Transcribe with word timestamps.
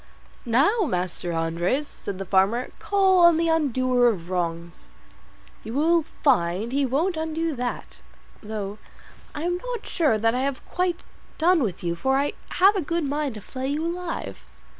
"Now, 0.47 0.79
Master 0.87 1.31
Andres," 1.31 1.85
said 1.87 2.17
the 2.17 2.25
farmer, 2.25 2.71
"call 2.79 3.19
on 3.21 3.37
the 3.37 3.49
undoer 3.49 4.07
of 4.09 4.31
wrongs; 4.31 4.89
you 5.63 5.75
will 5.75 6.01
find 6.23 6.71
he 6.71 6.87
won't 6.87 7.17
undo 7.17 7.55
that, 7.55 7.99
though 8.41 8.79
I 9.35 9.43
am 9.43 9.57
not 9.57 9.85
sure 9.85 10.17
that 10.17 10.33
I 10.33 10.39
have 10.41 10.65
quite 10.65 11.01
done 11.37 11.61
with 11.61 11.83
you, 11.83 11.93
for 11.93 12.17
I 12.17 12.33
have 12.53 12.75
a 12.75 12.81
good 12.81 13.03
mind 13.03 13.35
to 13.35 13.41
flay 13.41 13.67
you 13.67 13.85
alive." 13.85 14.43